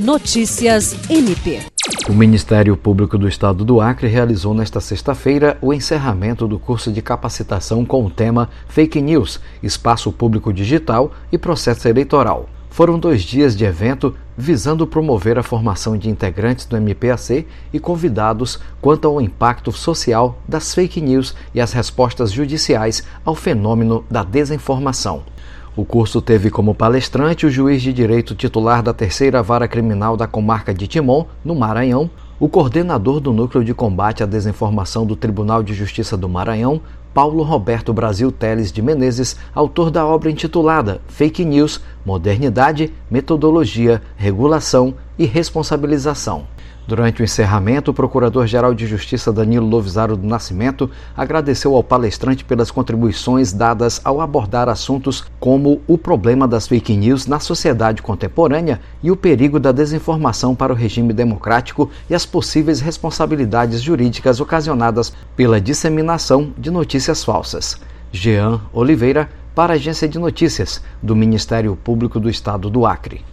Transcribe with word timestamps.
Notícias 0.00 0.96
MP. 1.10 1.60
O 2.08 2.14
Ministério 2.14 2.74
Público 2.74 3.18
do 3.18 3.28
Estado 3.28 3.66
do 3.66 3.82
Acre 3.82 4.08
realizou 4.08 4.54
nesta 4.54 4.80
sexta-feira 4.80 5.58
o 5.60 5.74
encerramento 5.74 6.48
do 6.48 6.58
curso 6.58 6.90
de 6.90 7.02
capacitação 7.02 7.84
com 7.84 8.06
o 8.06 8.08
tema 8.08 8.48
Fake 8.66 8.98
News, 8.98 9.38
Espaço 9.62 10.10
Público 10.10 10.54
Digital 10.54 11.12
e 11.30 11.36
Processo 11.36 11.86
Eleitoral. 11.86 12.48
Foram 12.70 12.98
dois 12.98 13.22
dias 13.22 13.54
de 13.54 13.66
evento 13.66 14.16
visando 14.38 14.86
promover 14.86 15.38
a 15.38 15.42
formação 15.42 15.98
de 15.98 16.08
integrantes 16.08 16.64
do 16.64 16.78
MPAC 16.78 17.46
e 17.70 17.78
convidados 17.78 18.58
quanto 18.80 19.06
ao 19.06 19.20
impacto 19.20 19.70
social 19.70 20.38
das 20.48 20.74
fake 20.74 20.98
news 20.98 21.34
e 21.54 21.60
as 21.60 21.74
respostas 21.74 22.32
judiciais 22.32 23.02
ao 23.22 23.34
fenômeno 23.34 24.02
da 24.10 24.24
desinformação. 24.24 25.24
O 25.76 25.84
curso 25.84 26.20
teve 26.20 26.50
como 26.50 26.74
palestrante 26.74 27.46
o 27.46 27.50
juiz 27.50 27.80
de 27.80 27.92
direito 27.92 28.34
titular 28.34 28.82
da 28.82 28.92
Terceira 28.92 29.40
Vara 29.40 29.68
Criminal 29.68 30.16
da 30.16 30.26
Comarca 30.26 30.74
de 30.74 30.88
Timon, 30.88 31.26
no 31.44 31.54
Maranhão, 31.54 32.10
o 32.40 32.48
coordenador 32.48 33.20
do 33.20 33.32
Núcleo 33.32 33.62
de 33.62 33.72
Combate 33.72 34.20
à 34.20 34.26
Desinformação 34.26 35.06
do 35.06 35.14
Tribunal 35.14 35.62
de 35.62 35.72
Justiça 35.72 36.16
do 36.16 36.28
Maranhão, 36.28 36.80
Paulo 37.14 37.44
Roberto 37.44 37.92
Brasil 37.92 38.32
Teles 38.32 38.72
de 38.72 38.82
Menezes, 38.82 39.36
autor 39.54 39.92
da 39.92 40.04
obra 40.04 40.28
intitulada 40.28 41.00
Fake 41.06 41.44
News: 41.44 41.80
Modernidade, 42.04 42.92
Metodologia, 43.08 44.02
Regulação 44.16 44.94
e 45.16 45.24
Responsabilização. 45.24 46.48
Durante 46.90 47.22
o 47.22 47.24
encerramento, 47.24 47.92
o 47.92 47.94
Procurador-Geral 47.94 48.74
de 48.74 48.84
Justiça 48.84 49.32
Danilo 49.32 49.64
Lovisaro 49.64 50.16
do 50.16 50.26
Nascimento 50.26 50.90
agradeceu 51.16 51.76
ao 51.76 51.84
palestrante 51.84 52.44
pelas 52.44 52.68
contribuições 52.68 53.52
dadas 53.52 54.00
ao 54.02 54.20
abordar 54.20 54.68
assuntos 54.68 55.24
como 55.38 55.80
o 55.86 55.96
problema 55.96 56.48
das 56.48 56.66
fake 56.66 56.96
news 56.96 57.28
na 57.28 57.38
sociedade 57.38 58.02
contemporânea 58.02 58.80
e 59.04 59.08
o 59.08 59.14
perigo 59.14 59.60
da 59.60 59.70
desinformação 59.70 60.52
para 60.52 60.72
o 60.72 60.76
regime 60.76 61.12
democrático 61.12 61.88
e 62.10 62.14
as 62.14 62.26
possíveis 62.26 62.80
responsabilidades 62.80 63.80
jurídicas 63.80 64.40
ocasionadas 64.40 65.12
pela 65.36 65.60
disseminação 65.60 66.52
de 66.58 66.72
notícias 66.72 67.22
falsas. 67.22 67.80
Jean 68.10 68.62
Oliveira, 68.72 69.30
para 69.54 69.74
a 69.74 69.76
Agência 69.76 70.08
de 70.08 70.18
Notícias 70.18 70.82
do 71.00 71.14
Ministério 71.14 71.76
Público 71.76 72.18
do 72.18 72.28
Estado 72.28 72.68
do 72.68 72.84
Acre. 72.84 73.24